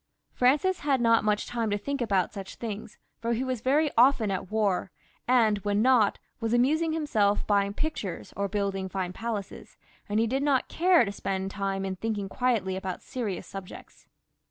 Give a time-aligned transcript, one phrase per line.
[0.33, 4.31] Francis ha:d not much time to think about such things, for he was very often
[4.31, 4.89] at war;
[5.27, 9.77] and when not, was amusing himseK, buying pictures or building fine palaces,
[10.09, 14.07] and he did not care to spend time in thinking quietly about serious subjects.